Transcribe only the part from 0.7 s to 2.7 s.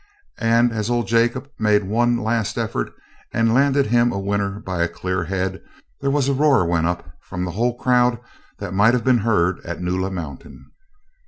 as old Jacob made one last